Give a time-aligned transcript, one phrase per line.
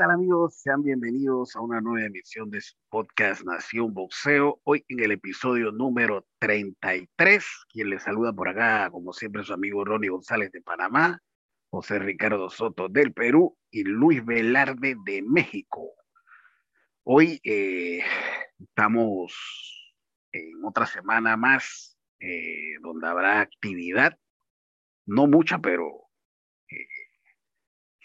[0.00, 0.54] ¿Qué tal amigos?
[0.54, 4.58] Sean bienvenidos a una nueva emisión de su podcast Nación Boxeo.
[4.64, 9.84] Hoy en el episodio número 33, quien les saluda por acá, como siempre, su amigo
[9.84, 11.20] Ronnie González de Panamá,
[11.68, 15.92] José Ricardo Soto del Perú y Luis Velarde de México.
[17.04, 18.02] Hoy eh,
[18.58, 19.34] estamos
[20.32, 24.18] en otra semana más eh, donde habrá actividad,
[25.04, 26.08] no mucha, pero
[26.70, 26.86] eh,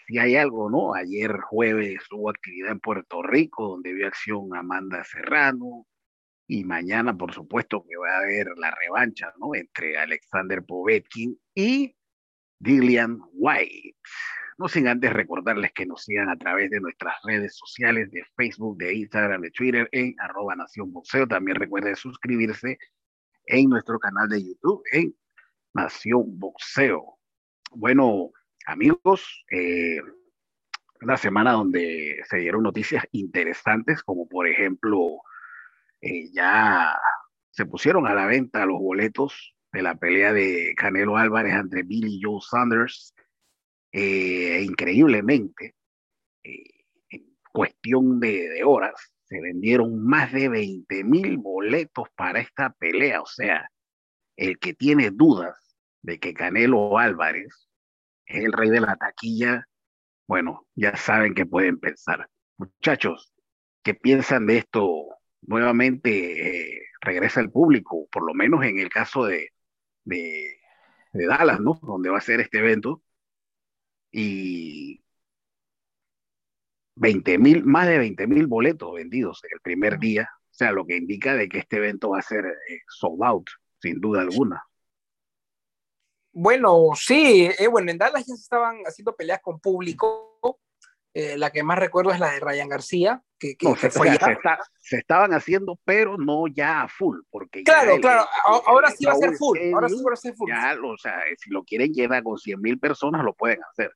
[0.06, 0.94] si hay algo, ¿no?
[0.94, 5.86] Ayer jueves hubo actividad en Puerto Rico, donde vio acción Amanda Serrano,
[6.48, 9.54] y mañana, por supuesto, que va a haber la revancha, ¿no?
[9.54, 11.96] Entre Alexander Povetkin y
[12.60, 13.96] Dillian White.
[14.58, 18.78] No sin antes recordarles que nos sigan a través de nuestras redes sociales de Facebook,
[18.78, 21.26] de Instagram, de Twitter, en arroba Nación Boxeo.
[21.26, 22.78] También recuerden suscribirse
[23.46, 25.14] en nuestro canal de YouTube, en
[25.74, 27.18] Nación Boxeo.
[27.72, 28.30] Bueno,
[28.66, 30.00] amigos, eh,
[31.00, 35.20] una semana donde se dieron noticias interesantes, como por ejemplo,
[36.00, 36.98] eh, ya
[37.50, 42.20] se pusieron a la venta los boletos de la pelea de Canelo Álvarez entre Billy
[42.22, 43.14] Joe Sanders.
[43.92, 45.74] Eh, increíblemente,
[46.42, 53.22] en cuestión de, horas, se vendieron más de 20 mil boletos para esta pelea.
[53.22, 53.70] O sea,
[54.36, 57.65] el que tiene dudas de que Canelo Álvarez
[58.26, 59.66] es el rey de la taquilla,
[60.26, 62.28] bueno, ya saben que pueden pensar.
[62.58, 63.32] Muchachos,
[63.82, 65.06] ¿qué piensan de esto?
[65.42, 69.50] Nuevamente eh, regresa el público, por lo menos en el caso de,
[70.04, 70.58] de,
[71.12, 71.78] Dallas, ¿no?
[71.82, 73.02] Donde va a ser este evento.
[74.10, 75.02] Y
[76.96, 80.86] 20 mil, más de 20 mil boletos vendidos en el primer día, o sea, lo
[80.86, 83.48] que indica de que este evento va a ser eh, sold out,
[83.80, 84.62] sin duda alguna.
[86.38, 90.60] Bueno, sí, eh, bueno, en Dallas ya se estaban haciendo peleas con público.
[91.14, 94.08] Eh, la que más recuerdo es la de Ryan García, que, que, no, se, fue
[94.08, 98.60] se, está, se, estaban haciendo, pero no ya a full, porque claro, el, claro, el,
[98.66, 100.50] ahora sí va a ser full, ahora sí va a ser full.
[100.50, 103.90] Ya, o sea, si lo quieren llevar con 100 mil personas, lo pueden hacer.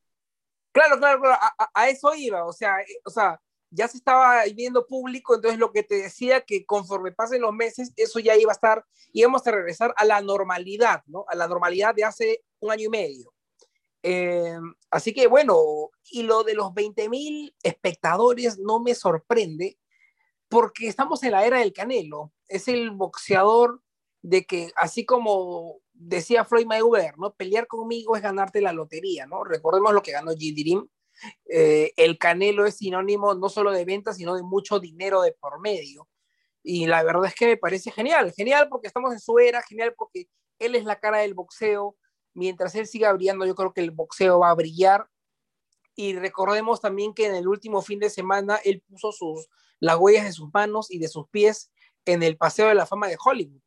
[0.73, 3.39] Claro, claro, claro, a, a, eso iba, o sea, eh, o sea,
[3.71, 7.93] ya se estaba viendo público, entonces lo que te decía que conforme pasen los meses,
[7.97, 11.25] eso ya iba a estar, íbamos a regresar a la normalidad, ¿no?
[11.29, 13.33] A la normalidad de hace un año y medio.
[14.03, 14.59] Eh,
[14.91, 19.79] así que bueno, y lo de los 20 mil espectadores no me sorprende,
[20.49, 22.33] porque estamos en la era del Canelo.
[22.49, 23.83] Es el boxeador
[24.23, 27.35] de que, así como decía Floyd Mayweather, ¿no?
[27.35, 29.45] Pelear conmigo es ganarte la lotería, ¿no?
[29.45, 30.55] Recordemos lo que ganó G.
[30.55, 30.89] Dream
[31.47, 35.61] eh, el Canelo es sinónimo no solo de ventas, sino de mucho dinero de por
[35.61, 36.09] medio.
[36.63, 39.95] Y la verdad es que me parece genial, genial porque estamos en su era, genial
[39.97, 41.97] porque él es la cara del boxeo.
[42.35, 45.07] Mientras él siga brillando, yo creo que el boxeo va a brillar.
[45.97, 49.49] Y recordemos también que en el último fin de semana él puso sus,
[49.81, 51.73] las huellas de sus manos y de sus pies
[52.05, 53.61] en el Paseo de la Fama de Hollywood.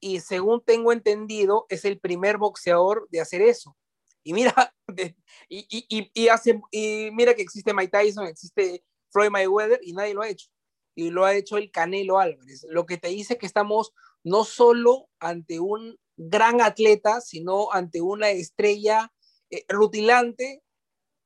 [0.00, 3.76] Y según tengo entendido, es el primer boxeador de hacer eso.
[4.24, 4.74] Y mira,
[5.48, 10.22] y, y, hace, y mira que existe Mike Tyson, existe Floyd Mayweather y nadie lo
[10.22, 10.48] ha hecho.
[10.96, 12.66] Y lo ha hecho el Canelo Álvarez.
[12.70, 13.92] Lo que te dice que estamos
[14.24, 19.12] no solo ante un gran atleta, sino ante una estrella
[19.50, 20.62] eh, rutilante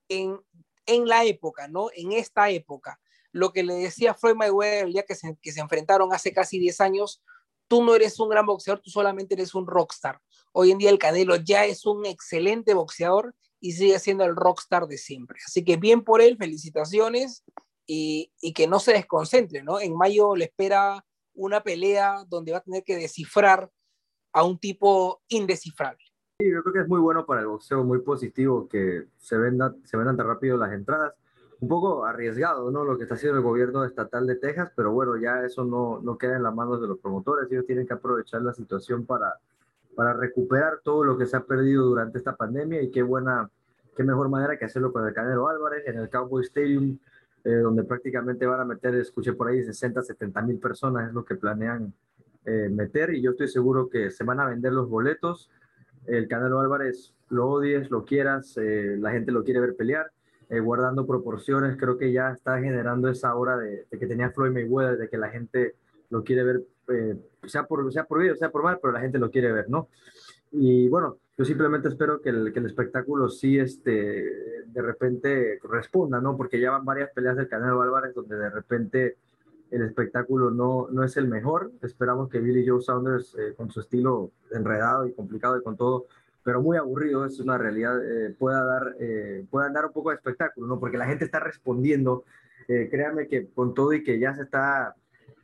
[0.09, 0.41] en,
[0.87, 1.91] en la época, ¿no?
[1.95, 3.01] En esta época.
[3.31, 6.59] Lo que le decía Floyd Mayweather el día que se, que se enfrentaron hace casi
[6.59, 7.23] 10 años,
[7.69, 10.21] tú no eres un gran boxeador, tú solamente eres un rockstar.
[10.53, 14.87] Hoy en día el Canelo ya es un excelente boxeador y sigue siendo el rockstar
[14.87, 15.39] de siempre.
[15.47, 17.45] Así que bien por él, felicitaciones
[17.87, 19.81] y, que no se desconcentre, ¿no?
[19.81, 23.71] En mayo le espera una pelea donde va a tener que descifrar
[24.33, 26.05] a un tipo indescifrable.
[26.41, 29.97] Sí, yo creo que es muy bueno para el boxeo, muy positivo que se se
[29.97, 31.15] vendan tan rápido las entradas.
[31.61, 32.85] Un poco arriesgado, ¿no?
[32.85, 36.17] Lo que está haciendo el gobierno estatal de Texas, pero bueno, ya eso no, no
[36.17, 37.51] queda en las manos de los promotores.
[37.51, 39.35] Ellos tienen que aprovechar la situación para,
[39.97, 43.51] para recuperar todo lo que se ha perdido durante esta pandemia y qué buena,
[43.97, 46.97] qué mejor manera que hacerlo con el Canelo Álvarez en el Cowboy Stadium,
[47.43, 51.25] eh, donde prácticamente van a meter, escuché por ahí, 60, 70 mil personas es lo
[51.25, 51.93] que planean
[52.45, 55.51] eh, meter y yo estoy seguro que se van a vender los boletos.
[56.07, 60.13] El Canelo Álvarez, lo odies, lo quieras, eh, la gente lo quiere ver pelear.
[60.51, 64.97] Eh, guardando proporciones, creo que ya está generando esa hora de, que tenía Floyd Mayweather,
[64.97, 65.75] de que la gente
[66.09, 69.19] lo quiere ver eh, sea, por, sea por bien, sea por mal, pero la gente
[69.19, 69.89] lo quiere ver, ¿no?
[70.51, 73.93] Y bueno, yo simplemente espero que el, que el espectáculo sí, este,
[74.67, 76.37] de repente responda, ¿no?
[76.37, 79.17] Porque ya van varias peleas del Canelo Álvarez donde de repente
[79.71, 81.71] el espectáculo no, no es el mejor.
[81.83, 86.07] Esperamos que Billy Joe Saunders, eh, con su estilo enredado y complicado y con todo,
[86.49, 90.17] pero muy aburrido, es una realidad, eh, pueda, dar, eh, pueda dar un poco de
[90.17, 90.81] espectáculo, ¿no?
[90.81, 92.25] Porque la gente está respondiendo,
[92.69, 94.95] eh, créanme que con todo y que ya se está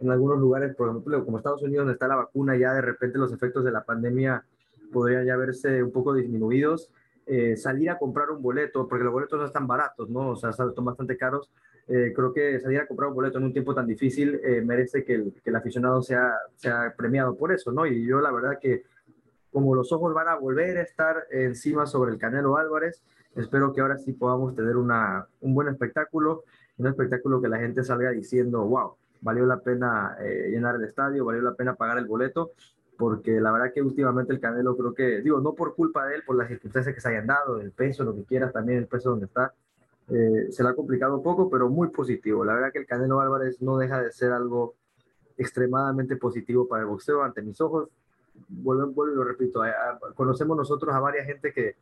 [0.01, 3.19] en algunos lugares, por ejemplo, como Estados Unidos, donde está la vacuna, ya de repente
[3.19, 4.47] los efectos de la pandemia
[4.95, 6.91] podrían ya verse un poco disminuidos.
[7.27, 10.31] Eh, salir a comprar un boleto, porque los boletos no están baratos, ¿no?
[10.31, 11.51] O sea, son bastante caros.
[11.87, 15.05] Eh, creo que salir a comprar un boleto en un tiempo tan difícil eh, merece
[15.05, 17.85] que el, que el, aficionado sea, sea premiado por eso, ¿no?
[17.85, 18.85] Y yo la verdad que
[19.55, 23.03] como los ojos van a volver a estar encima sobre el Canelo Álvarez,
[23.35, 26.45] espero que ahora sí podamos tener una, un buen espectáculo,
[26.77, 31.41] un espectáculo que la gente salga diciendo, wow, valió la pena llenar el estadio, valió
[31.41, 32.51] la pena pagar el boleto
[32.97, 36.23] porque la verdad que últimamente el Canelo creo que, digo, no por culpa de él,
[36.25, 39.11] por las circunstancias que se hayan dado, el peso, lo que quieras, también el peso
[39.11, 39.55] donde está,
[40.09, 42.45] eh, se le ha complicado un poco, pero muy positivo.
[42.45, 44.75] La verdad que el Canelo Álvarez no deja de ser algo
[45.37, 47.89] extremadamente positivo para el boxeo ante mis ojos.
[48.49, 49.63] Vuelvo, vuelvo y lo repito,
[50.15, 51.77] conocemos nosotros a varias gente que,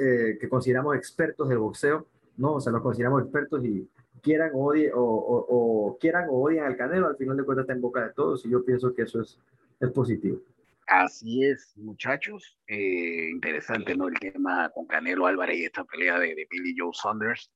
[0.00, 2.54] eh, que consideramos expertos del boxeo, ¿no?
[2.54, 3.88] O sea, los consideramos expertos y
[4.22, 7.64] quieran o, odien, o, o, o quieran o odian al Canelo, al final de cuentas
[7.64, 9.38] está en boca de todos y yo pienso que eso es
[9.80, 10.40] es positivo.
[10.86, 12.58] Así es, muchachos.
[12.66, 14.08] Eh, interesante, ¿no?
[14.08, 17.50] El tema con Canelo Álvarez y esta pelea de, de, Billy Joe Saunders.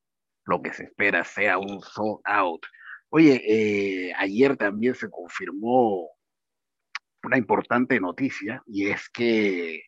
[0.47, 2.65] Lo que se espera sea un sold out.
[3.11, 6.09] Oye, eh, ayer también se confirmó
[7.25, 9.82] una importante noticia y es que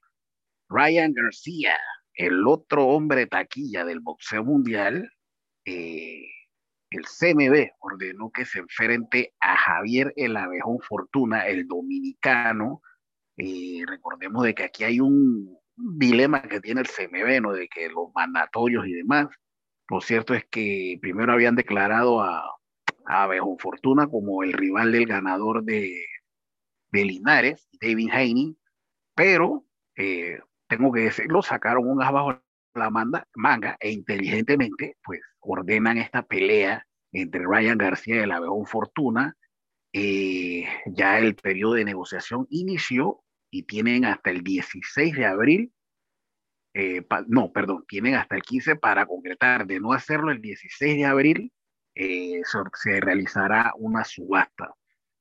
[0.69, 1.77] Ryan García,
[2.15, 5.11] el otro hombre taquilla del boxeo mundial,
[5.65, 6.27] eh,
[6.91, 12.82] el CMB ordenó que se enfrente a Javier El Abejón Fortuna, el dominicano.
[13.37, 17.53] Eh, recordemos de que aquí hay un, dilema que tiene el CMB, ¿no?
[17.53, 19.29] De que los mandatorios y demás.
[19.88, 22.44] Lo cierto es que primero habían declarado a,
[23.06, 26.05] a Abejón Fortuna como el rival del ganador de,
[26.93, 28.57] de Linares, David Haney,
[29.15, 29.65] pero
[29.97, 32.41] eh, tengo que decirlo, sacaron un as bajo
[32.75, 32.91] la
[33.35, 39.37] manga e inteligentemente, pues ordenan esta pelea entre Ryan García y el Abeón Fortuna.
[39.93, 45.73] Eh, ya el periodo de negociación inició y tienen hasta el 16 de abril,
[46.75, 49.67] eh, no, perdón, tienen hasta el 15 para concretar.
[49.67, 51.53] De no hacerlo el 16 de abril,
[51.95, 54.75] se, realizará una subasta.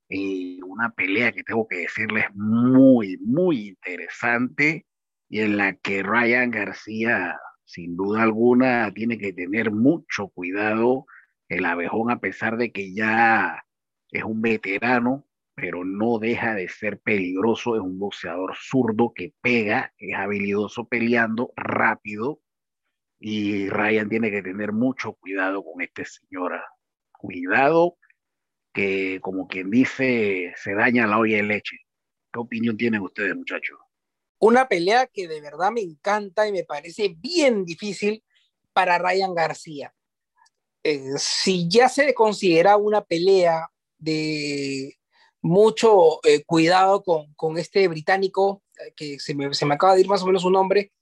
[0.10, 4.86] Una pelea que tengo que decirles muy, muy interesante
[5.30, 11.06] y en la que Ryan García, sin duda alguna, tiene que tener mucho cuidado.
[11.48, 13.64] El abejón, a pesar de que ya
[14.12, 19.94] es un veterano, pero no deja de ser peligroso, es un boxeador zurdo que pega,
[19.98, 22.42] es habilidoso peleando, rápido,
[23.20, 26.60] y Ryan tiene que tener mucho cuidado con este señor.
[27.12, 27.98] Cuidado
[28.80, 31.78] que, como quien dice, se daña la olla de leche.
[32.32, 33.78] ¿Qué opinión tienen ustedes, muchachos?
[34.40, 38.24] una pelea que de verdad me encanta y me parece bien difícil
[38.74, 39.94] para Ryan García.
[40.84, 44.98] Eh, si ya se considera una pelea de
[45.42, 50.02] mucho eh, cuidado con, con, este británico, eh, que se me, se me, acaba de
[50.02, 50.94] ir más o menos su nombre,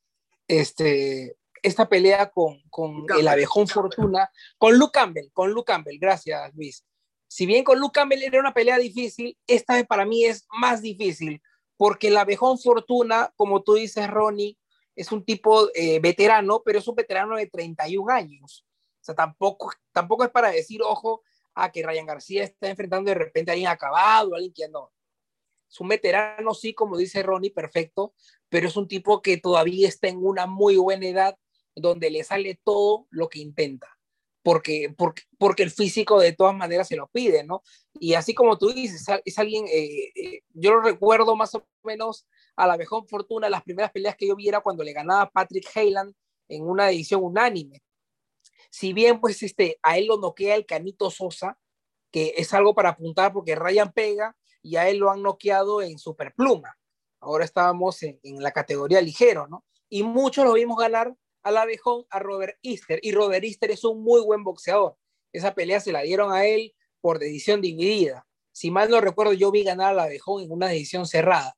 [0.47, 6.51] este, esta pelea con, con el abejón Fortuna, con Luke Campbell, con Luke Campbell, gracias
[6.55, 6.83] Luis.
[7.27, 10.81] Si bien con Luke Campbell era una pelea difícil, esta vez para mí es más
[10.81, 11.41] difícil,
[11.75, 14.57] porque el abejón Fortuna, como tú dices, Ronnie,
[14.95, 18.65] es un tipo eh, veterano, pero es un veterano de 31 años.
[19.01, 21.21] O sea, tampoco, tampoco es para decir, ojo,
[21.53, 24.91] a que Ryan García está enfrentando de repente a alguien acabado, alguien que no.
[25.69, 28.13] Es un veterano, sí, como dice Ronnie, perfecto,
[28.47, 31.37] pero es un tipo que todavía está en una muy buena edad,
[31.75, 33.96] donde le sale todo lo que intenta
[34.47, 37.63] porque, porque, porque el físico de todas maneras se lo pide, ¿no?
[37.99, 42.25] Y así como tú dices, es alguien, eh, eh, yo lo recuerdo más o menos
[42.55, 45.69] a la mejor fortuna, las primeras peleas que yo vi era cuando le ganaba Patrick
[45.75, 46.13] Heyland
[46.47, 47.83] en una edición unánime.
[48.69, 51.59] Si bien, pues, este, a él lo noquea el Canito Sosa,
[52.09, 55.99] que es algo para apuntar porque Ryan pega y a él lo han noqueado en
[55.99, 56.73] superpluma.
[57.19, 59.65] Ahora estábamos en, en la categoría ligero, ¿no?
[59.89, 61.13] Y muchos lo vimos ganar
[61.47, 64.97] al abejón a Robert Easter y Robert Easter es un muy buen boxeador.
[65.31, 68.27] Esa pelea se la dieron a él por decisión dividida.
[68.51, 71.57] Si mal no recuerdo, yo vi ganar al abejón en una decisión cerrada.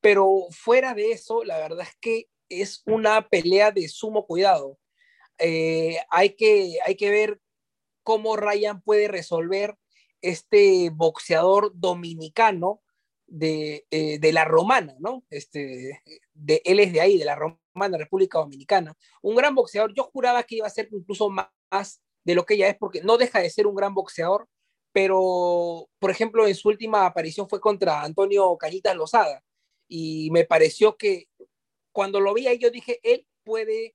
[0.00, 4.78] Pero fuera de eso, la verdad es que es una pelea de sumo cuidado.
[5.38, 7.40] Eh, hay, que, hay que ver
[8.02, 9.76] cómo Ryan puede resolver
[10.22, 12.82] este boxeador dominicano
[13.30, 15.24] de, eh, de, la romana, ¿no?
[15.30, 16.02] Este,
[16.34, 18.94] de, él es de ahí, de la romana, República Dominicana.
[19.22, 19.94] Un gran boxeador.
[19.94, 23.16] Yo juraba que iba a ser incluso más de lo que ella es, porque no
[23.16, 24.48] deja de ser un gran boxeador,
[24.92, 29.42] pero, por ejemplo, en su última aparición fue contra Antonio Cañitas Lozada,
[29.88, 31.28] y me pareció que
[31.92, 33.94] cuando lo vi ahí, yo dije, él puede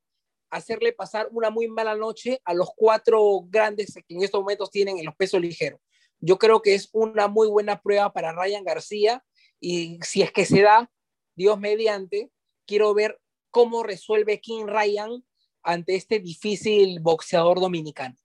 [0.50, 4.98] hacerle pasar una muy mala noche a los cuatro grandes que en estos momentos tienen
[4.98, 5.80] en los pesos ligeros.
[6.26, 9.24] Yo creo que es una muy buena prueba para Ryan García
[9.60, 10.90] y si es que se da,
[11.36, 12.32] Dios mediante,
[12.66, 13.20] quiero ver
[13.52, 15.24] cómo resuelve King Ryan
[15.62, 18.16] ante este difícil boxeador dominicano.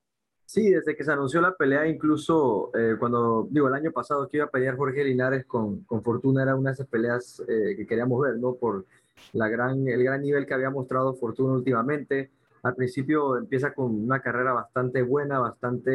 [0.45, 4.37] Sí, desde que se anunció la pelea, incluso eh, cuando, digo, el año pasado que
[4.37, 7.85] iba a pelear Jorge Linares con, con Fortuna, era una de esas peleas eh, que
[7.85, 8.55] queríamos ver, ¿no?
[8.55, 8.85] Por
[9.33, 12.31] la gran, el gran nivel que había mostrado Fortuna últimamente.
[12.63, 15.91] Al principio empieza con una carrera bastante buena, bastante,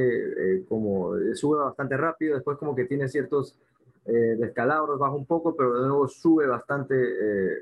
[0.56, 3.58] eh, como, sube bastante rápido, después como que tiene ciertos
[4.04, 6.94] descalabros, baja un poco, pero de nuevo sube bastante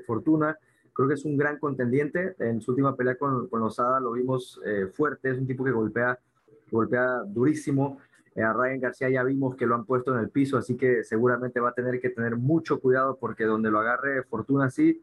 [0.05, 0.55] Fortuna.
[0.93, 2.35] Creo que es un gran contendiente.
[2.37, 4.61] En su última pelea con, con Lozada lo vimos
[4.93, 6.19] fuerte, es un tipo que golpea
[6.71, 7.99] golpea durísimo.
[8.35, 11.03] Eh, a Ryan García ya vimos que lo han puesto en el piso, así que
[11.03, 15.01] seguramente va a tener que tener mucho cuidado porque donde lo agarre Fortuna así,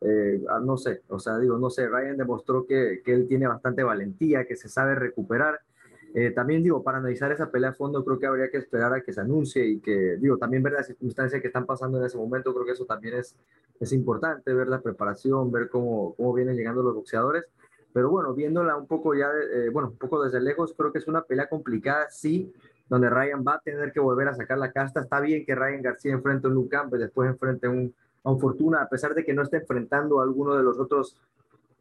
[0.00, 3.46] eh, ah, no sé, o sea, digo, no sé, Ryan demostró que, que él tiene
[3.46, 5.60] bastante valentía, que se sabe recuperar.
[6.12, 9.02] Eh, también digo, para analizar esa pelea a fondo, creo que habría que esperar a
[9.02, 12.16] que se anuncie y que, digo, también ver las circunstancias que están pasando en ese
[12.16, 13.36] momento, creo que eso también es,
[13.78, 17.44] es importante, ver la preparación, ver cómo, cómo vienen llegando los boxeadores.
[17.92, 21.08] Pero bueno, viéndola un poco ya, eh, bueno, un poco desde lejos, creo que es
[21.08, 22.52] una pelea complicada, sí,
[22.88, 25.00] donde Ryan va a tener que volver a sacar la casta.
[25.00, 28.30] Está bien que Ryan García enfrente a un Luke Campbell, después enfrente a un, a
[28.30, 31.16] un Fortuna, a pesar de que no esté enfrentando a alguno de los otros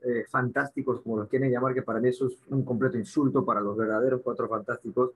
[0.01, 3.61] eh, fantásticos, como los quieren llamar, que para mí eso es un completo insulto para
[3.61, 5.11] los verdaderos cuatro fantásticos.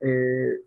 [0.00, 0.60] Eh,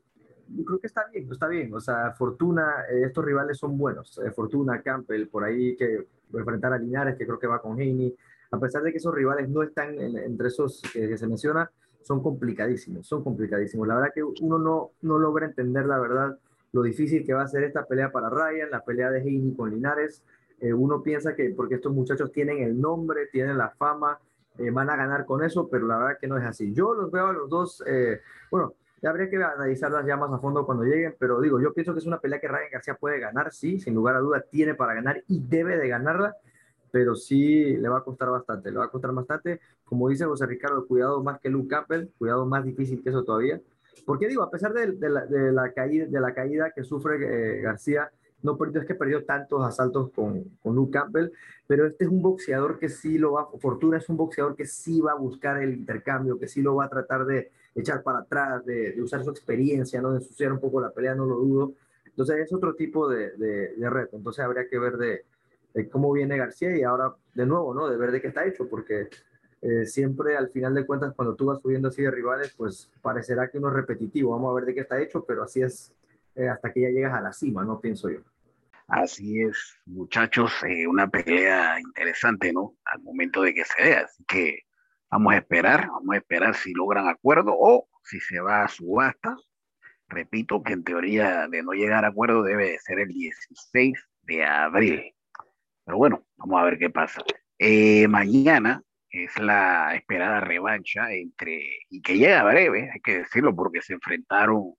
[0.65, 1.73] creo que está bien, está bien.
[1.73, 4.19] O sea, Fortuna, estos rivales son buenos.
[4.35, 8.15] Fortuna, Campbell, por ahí que enfrentar a Linares, que creo que va con Haney
[8.51, 11.69] a pesar de que esos rivales no están entre esos que, se menciona,
[12.03, 13.87] son complicadísimos, son complicadísimos.
[13.87, 16.37] La verdad que uno no, no logra entender la verdad
[16.71, 19.71] lo difícil que va a ser esta pelea para Ryan, la pelea de Heini con
[19.71, 20.24] Linares.
[20.59, 24.19] Eh, uno piensa que porque estos muchachos tienen el nombre, tienen la fama,
[24.57, 26.74] eh, van a ganar con eso, pero la verdad que no es así.
[26.74, 30.39] Yo los veo a los dos, eh, bueno, ya habría que analizarlas ya más a
[30.39, 33.19] fondo cuando lleguen, pero digo, yo pienso que es una pelea que Ryan García puede
[33.19, 36.36] ganar, sí, sin lugar a duda tiene para ganar y debe de ganarla
[36.91, 39.59] pero sí le va a costar bastante, le va a costar bastante.
[39.83, 43.62] Como dice José Ricardo, cuidado más que Luke Campbell, cuidado más difícil que eso todavía.
[44.06, 48.12] Porque digo, a pesar de, la, caída, de la caída que sufre eh, García,
[48.44, 51.32] no perdió, es que perdió tantos asaltos con, con Luke Campbell,
[51.66, 55.01] pero este es un boxeador que sí lo va, Fortuna es un boxeador que sí
[55.01, 58.66] va a buscar el intercambio, que sí lo va a tratar de echar para atrás,
[58.66, 60.12] de, usar su experiencia, ¿no?
[60.12, 61.74] de ensuciar un poco la pelea, no lo dudo.
[62.06, 65.25] Entonces es otro tipo de, de reto, entonces habría que ver de,
[65.86, 67.88] cómo viene García y ahora de nuevo, ¿no?
[67.88, 69.10] De ver de qué está hecho, porque
[69.61, 73.49] eh, siempre al final de cuentas cuando tú vas subiendo así de rivales, pues parecerá
[73.49, 75.93] que uno es repetitivo, vamos a ver de qué está hecho, pero así es
[76.35, 77.79] eh, hasta que ya llegas a la cima, ¿no?
[77.79, 78.19] Pienso yo.
[78.87, 82.75] Así es, muchachos, eh, una pelea interesante, ¿no?
[82.85, 84.59] Al momento de que se dé, así que
[85.09, 89.35] vamos a esperar, vamos a esperar si logran acuerdo o si se va a subasta.
[90.07, 95.15] Repito que en teoría de no llegar a acuerdo debe ser el 16 de abril.
[95.83, 97.21] Pero bueno, vamos a ver qué pasa.
[98.07, 103.93] Mañana es la esperada revancha entre, y que llega breve, hay que decirlo, porque se
[103.93, 104.73] enfrentaron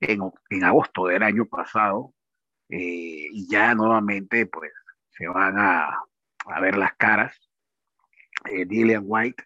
[0.00, 0.20] en,
[0.50, 2.14] en agosto del año pasado
[2.68, 4.72] eh, y ya nuevamente pues
[5.10, 5.88] se van a,
[6.46, 7.36] a ver las caras.
[8.50, 9.44] Eh, White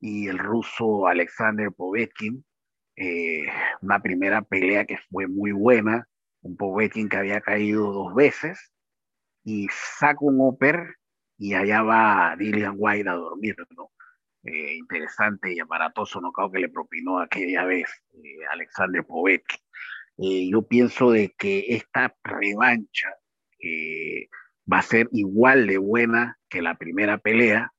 [0.00, 2.44] y el ruso Alexander Povetkin.
[3.82, 6.08] una primera pelea que fue muy buena,
[6.42, 8.72] un Povetkin que había caído dos veces
[9.44, 10.96] y saca un Oper
[11.40, 13.90] y allá va Dillian White a dormir, ¿no?
[14.44, 19.58] Eh, interesante y aparatoso nocao que le propinó aquella vez eh, Alexander Povetkin.
[20.18, 23.08] Eh, yo pienso de que esta revancha
[24.70, 27.72] va a ser igual de buena que la primera pelea,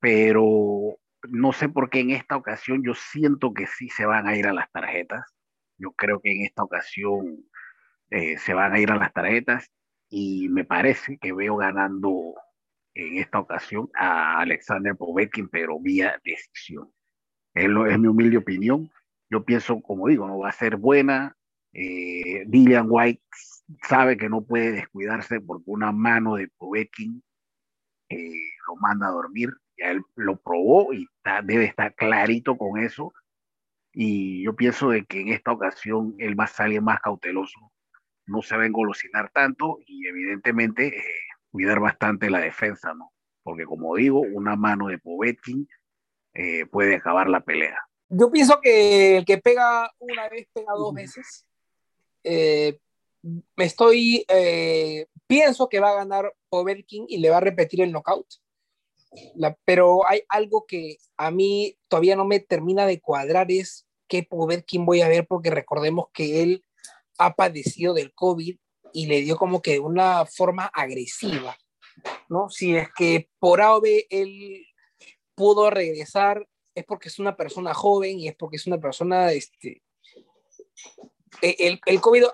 [0.00, 0.96] pero
[1.28, 4.46] no sé por qué en esta ocasión yo siento que sí se van a ir
[4.46, 5.26] a las tarjetas.
[5.76, 7.44] Yo creo que en esta ocasión
[8.10, 9.70] se van a ir a las tarjetas
[10.08, 12.34] y me parece que veo ganando
[12.94, 16.92] en esta ocasión a Alexander Povetkin, pero vía decisión.
[17.54, 18.90] Es, mi humilde opinión.
[19.30, 21.36] Yo pienso, como digo, no va a ser buena.
[21.72, 23.22] Eh, Dillian White
[23.88, 27.22] sabe que no puede descuidarse porque una mano de Povetkin
[28.08, 28.32] eh,
[28.66, 29.50] lo manda a dormir.
[29.78, 31.06] Ya él lo probó y
[31.44, 33.12] debe estar clarito con eso.
[33.92, 37.72] Y yo pienso de que en esta ocasión él va a salir más cauteloso
[38.30, 41.04] no se va a engolosinar tanto y evidentemente eh,
[41.50, 43.12] cuidar bastante la defensa, ¿no?
[43.42, 45.68] Porque como digo, una mano de Povetkin
[46.34, 47.76] eh, puede acabar la pelea.
[48.08, 51.46] Yo pienso que el que pega una vez pega dos veces.
[52.24, 52.78] Eh,
[53.22, 54.24] me estoy,
[55.26, 58.26] pienso que va a ganar Povetkin y le va a repetir el knockout.
[59.64, 64.84] pero hay algo que a mí todavía no me termina de cuadrar es qué Povetkin
[64.84, 66.64] voy a ver porque recordemos que él
[67.16, 68.58] ha padecido del COVID
[68.92, 71.56] y le dio como que de una forma agresiva,
[72.28, 72.48] ¿no?
[72.48, 73.78] Si es que por A
[74.10, 74.66] él
[75.34, 79.82] pudo regresar es porque es una persona joven y es porque es una persona, este,
[81.42, 82.24] e, el, el COVID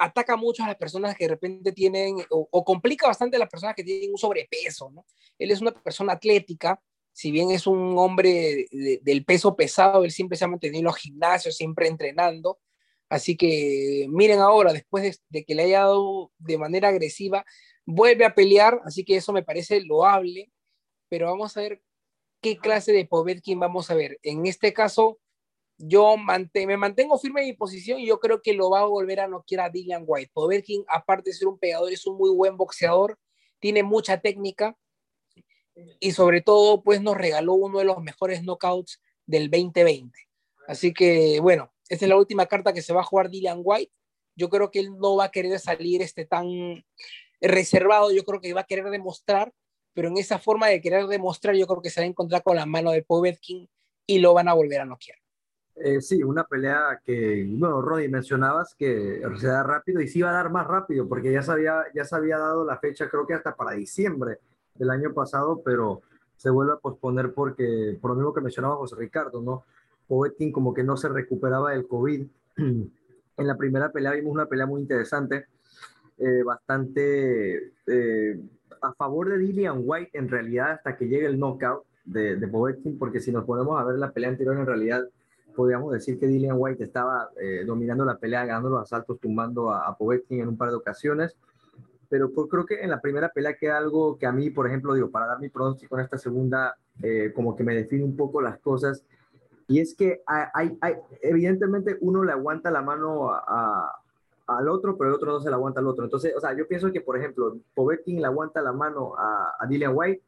[0.00, 3.76] ataca mucho a las personas que de repente tienen, o, complica bastante a las personas
[3.76, 5.04] que tienen un sobrepeso, ¿no?
[5.38, 6.80] Él es una persona atlética,
[7.12, 10.96] si bien es un hombre del peso pesado, él siempre se ha mantenido en los
[10.96, 12.58] gimnasios, siempre entrenando,
[13.10, 17.44] así que miren ahora, después de, que le haya dado de manera agresiva,
[17.84, 20.50] vuelve a pelear, así que eso me parece loable,
[21.08, 21.82] pero vamos a ver
[22.40, 24.18] qué clase de Povetkin vamos a ver.
[24.22, 25.18] En este caso,
[25.76, 29.20] yo me mantengo firme en mi posición y yo creo que lo va a volver
[29.20, 30.30] a no a Dillian White.
[30.32, 33.18] Povetkin, aparte de ser un pegador, es un muy buen boxeador,
[33.58, 34.76] tiene mucha técnica
[35.98, 40.18] y sobre todo, pues nos regaló uno de los mejores knockouts del 2020.
[40.66, 43.92] Así que, bueno, es la última carta que se va a jugar Dillian White.
[44.36, 46.46] Yo creo que él no va a querer salir este tan
[47.40, 49.52] reservado, yo creo que va a querer demostrar
[49.94, 52.56] pero en esa forma de querer demostrar, yo creo que se va a encontrar con
[52.56, 53.68] la mano de Povetkin
[54.06, 55.18] y lo van a volver a noquear.
[55.76, 60.30] Eh, sí, una pelea que, bueno, Roddy, mencionabas que se da rápido y sí va
[60.30, 63.26] a dar más rápido, porque ya se, había, ya se había dado la fecha, creo
[63.26, 64.38] que hasta para diciembre
[64.74, 66.02] del año pasado, pero
[66.36, 69.64] se vuelve a posponer porque, por lo mismo que mencionaba José Ricardo, ¿no?
[70.10, 72.26] Povetkin como que no se recuperaba del COVID.
[72.56, 75.46] en la primera pelea vimos una pelea muy interesante,
[76.18, 78.40] eh, bastante eh,
[78.82, 82.48] a favor de Dillian White en realidad hasta que llegue el knockout de, de
[82.98, 85.04] porque si nos ponemos a ver la pelea anterior, en realidad
[85.54, 89.86] podríamos decir que Dillian White estaba eh, dominando la pelea, ganando los asaltos, tumbando a,
[89.86, 91.36] a, Povetkin en un par de ocasiones.
[92.08, 95.10] Pero creo que en la primera pelea queda algo que a mí, por ejemplo, digo,
[95.10, 96.76] para dar mi pronóstico en esta segunda,
[97.36, 99.04] como que me define un poco las cosas.
[99.70, 104.02] Y es que hay, hay, evidentemente uno le aguanta la mano a,
[104.48, 106.02] al otro, pero el otro no se la aguanta al otro.
[106.02, 109.66] Entonces, o sea, yo pienso que, por ejemplo, Povetkin le aguanta la mano a, a
[109.68, 110.22] Dillian White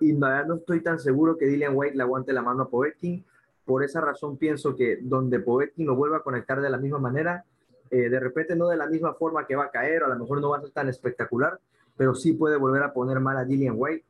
[0.00, 3.24] y no, no estoy tan seguro que Dillian White le aguante la mano a Povetkin.
[3.64, 7.44] Por esa razón pienso que donde Povetkin lo vuelva a conectar de la misma manera,
[7.92, 10.18] eh, de repente no de la misma forma que va a caer, o a lo
[10.18, 11.60] mejor no va a ser tan espectacular,
[11.96, 14.04] pero sí puede volver a poner mal a Dillian White.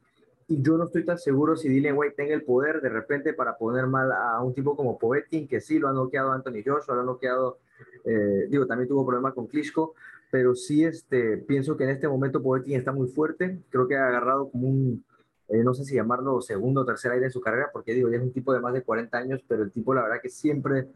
[0.50, 3.56] Y yo no estoy tan seguro si Dillian White tenga el poder de repente para
[3.56, 7.00] poner mal a un tipo como Povetkin, que sí lo ha noqueado Anthony Joshua, lo
[7.02, 7.58] ha noqueado
[8.04, 9.94] eh, digo, también tuvo problemas con Klitschko,
[10.30, 13.60] pero sí este, pienso que en este momento Povetkin está muy fuerte.
[13.70, 15.04] Creo que ha agarrado como un,
[15.48, 18.16] eh, no sé si llamarlo segundo o tercer aire en su carrera, porque digo, ya
[18.16, 20.88] es un tipo de más de 40 años, pero el tipo la verdad que siempre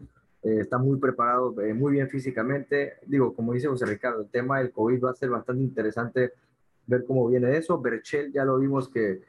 [0.42, 2.94] eh, está muy preparado, muy bien físicamente.
[3.06, 6.32] Digo, como dice José Ricardo, el tema del COVID va a ser bastante interesante
[6.86, 7.80] ver cómo viene eso.
[7.80, 9.22] Berchel ya lo vimos que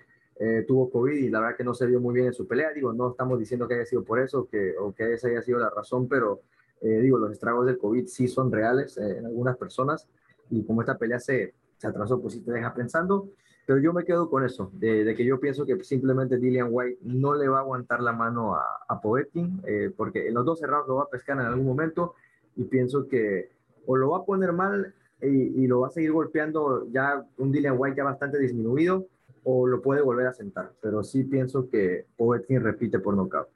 [0.68, 2.74] tuvo COVID y la verdad que no se vio muy bien en su pelea.
[2.74, 5.60] Digo, no estamos diciendo que haya sido por eso que, o que esa haya sido
[5.60, 6.42] la razón, pero
[6.82, 10.08] eh, digo, los estragos del COVID sí son reales eh, en algunas personas
[10.50, 13.30] y como esta pelea se, se atrasó, pues sí te deja pensando.
[13.66, 17.34] Pero yo me quedo con eso, de, que yo pienso que simplemente Dillian White no
[17.34, 20.88] le va a aguantar la mano a, a Povetkin, eh, porque en los dos cerrados
[20.88, 22.14] lo va a pescar en algún momento
[22.56, 23.50] y pienso que
[23.88, 27.52] o lo va a poner mal y, y lo va a seguir golpeando ya un
[27.52, 29.08] Dillian White ya bastante disminuido,
[29.46, 30.74] o lo puede volver a sentar.
[30.82, 33.48] Pero sí pienso que Povetkin repite por nocaut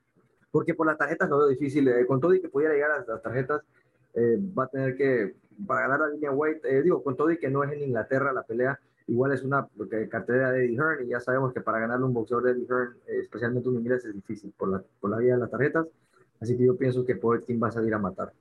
[0.51, 1.87] porque por las tarjetas lo veo difícil.
[1.87, 3.61] Eh, con todo y que pudiera llegar a las tarjetas,
[4.13, 7.37] eh, va a tener que, para ganar la línea White, eh, digo, con todo y
[7.37, 9.67] que no es en Inglaterra la pelea, igual es una
[10.09, 12.97] cartera de Eddie Hearn y ya sabemos que para ganarle un boxeador de Eddie Hearn,
[13.07, 15.87] especialmente un inglés, es difícil por la, por la vía de las tarjetas.
[16.39, 18.31] Así que yo pienso que Povetkin va a salir a matar.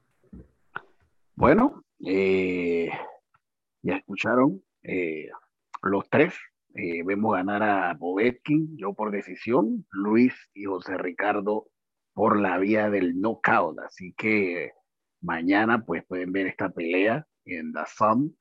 [1.35, 4.63] Bueno, ya escucharon
[5.83, 6.35] los tres.
[7.05, 11.69] Vemos ganar a Povetkin, yo por decisión, Luis y José Ricardo
[12.13, 13.79] por la vía del knockout.
[13.81, 14.73] Así que
[15.21, 18.37] mañana pues pueden ver esta pelea en The Sun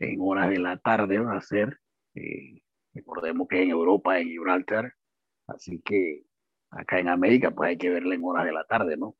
[0.00, 1.80] en horas de la tarde va a ser.
[2.14, 4.94] Eh, recordemos que en Europa, en Gibraltar.
[5.46, 6.24] Así que
[6.70, 9.16] acá en América pues hay que verla en horas de la tarde, ¿no?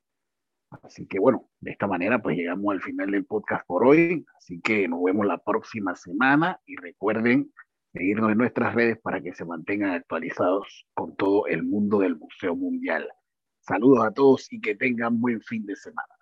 [0.83, 4.25] Así que bueno, de esta manera pues llegamos al final del podcast por hoy.
[4.37, 7.53] Así que nos vemos la próxima semana y recuerden
[7.95, 12.57] seguirnos en nuestras redes para que se mantengan actualizados con todo el mundo del Museo
[12.57, 13.09] Mundial.
[13.61, 16.14] Saludos a todos y que tengan buen fin de semana.